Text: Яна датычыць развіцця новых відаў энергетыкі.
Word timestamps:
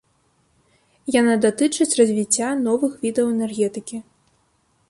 Яна 1.15 1.33
датычыць 1.47 1.87
развіцця 2.01 2.49
новых 2.67 2.99
відаў 3.05 3.25
энергетыкі. 3.37 3.97